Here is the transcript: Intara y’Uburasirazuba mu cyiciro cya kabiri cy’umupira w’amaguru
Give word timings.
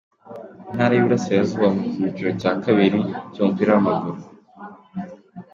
Intara 0.71 0.93
y’Uburasirazuba 0.95 1.67
mu 1.75 1.81
cyiciro 1.91 2.29
cya 2.41 2.51
kabiri 2.63 2.99
cy’umupira 3.33 3.69
w’amaguru 3.75 4.19